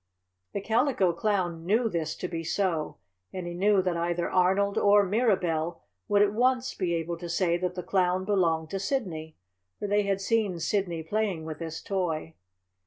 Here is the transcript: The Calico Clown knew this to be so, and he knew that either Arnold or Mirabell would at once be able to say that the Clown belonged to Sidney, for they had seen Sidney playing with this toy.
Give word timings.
The 0.53 0.61
Calico 0.61 1.13
Clown 1.13 1.63
knew 1.63 1.87
this 1.87 2.15
to 2.15 2.27
be 2.27 2.43
so, 2.43 2.97
and 3.31 3.45
he 3.45 3.53
knew 3.53 3.83
that 3.83 3.95
either 3.95 4.31
Arnold 4.31 4.79
or 4.79 5.03
Mirabell 5.05 5.83
would 6.07 6.23
at 6.23 6.33
once 6.33 6.73
be 6.73 6.95
able 6.95 7.19
to 7.19 7.29
say 7.29 7.55
that 7.59 7.75
the 7.75 7.83
Clown 7.83 8.25
belonged 8.25 8.71
to 8.71 8.79
Sidney, 8.79 9.37
for 9.77 9.85
they 9.87 10.01
had 10.01 10.19
seen 10.19 10.57
Sidney 10.59 11.03
playing 11.03 11.45
with 11.45 11.59
this 11.59 11.83
toy. 11.83 12.33